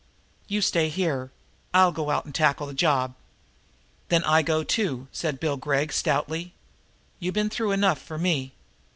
You 0.47 0.61
stay 0.63 0.89
here 0.89 1.29
I'll 1.75 1.91
go 1.91 2.09
out 2.09 2.25
and 2.25 2.33
tackle 2.33 2.65
the 2.65 2.73
job." 2.73 3.13
"Then 4.09 4.23
I 4.23 4.41
go, 4.41 4.63
too," 4.63 5.07
said 5.11 5.39
Bill 5.39 5.57
Gregg 5.57 5.93
stoutly. 5.93 6.53
"You 7.19 7.31
been 7.31 7.51
through 7.51 7.69
enough 7.73 8.01
for 8.01 8.17
me. 8.17 8.53